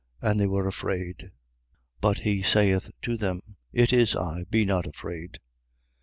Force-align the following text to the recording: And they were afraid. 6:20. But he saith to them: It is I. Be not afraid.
And 0.19 0.39
they 0.39 0.47
were 0.47 0.65
afraid. 0.67 1.15
6:20. 1.17 1.31
But 2.01 2.17
he 2.21 2.41
saith 2.41 2.89
to 3.03 3.15
them: 3.17 3.57
It 3.71 3.93
is 3.93 4.15
I. 4.15 4.45
Be 4.49 4.65
not 4.65 4.87
afraid. 4.87 5.37